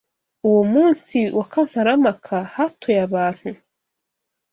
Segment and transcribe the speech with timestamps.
[0.47, 3.49] Uwo munsi wa kamarampaka hatoye abantu